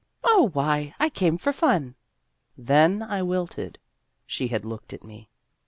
[0.23, 1.93] "Oh, why, I came for fun."
[2.57, 3.77] Then I wilted
[4.25, 5.29] (she had looked at me).